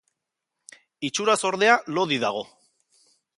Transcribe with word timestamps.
Itxuraz, 1.09 1.37
ordea, 1.51 1.75
lodi 1.99 2.19
dago. 2.25 2.43